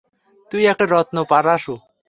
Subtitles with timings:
[0.51, 1.75] তুই একটা রত্ন, পারাসু্।